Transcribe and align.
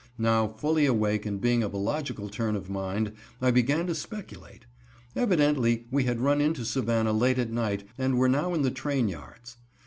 Now 0.17 0.47
fully 0.47 0.87
awake 0.87 1.27
and 1.27 1.39
being 1.39 1.61
of 1.61 1.75
a 1.75 1.77
logical 1.77 2.27
turn 2.27 2.55
of 2.55 2.71
mind, 2.71 3.11
I 3.39 3.51
began 3.51 3.85
to 3.85 3.93
speculate. 3.93 4.65
Evidently, 5.15 5.85
we 5.91 6.05
had 6.05 6.21
run 6.21 6.41
into 6.41 6.65
Savannah 6.65 7.13
late 7.13 7.37
at 7.37 7.51
night 7.51 7.87
and 7.99 8.17
were 8.17 8.27
now 8.27 8.55
in 8.55 8.63
the 8.63 8.71
train 8.71 9.09
yards. 9.09 9.57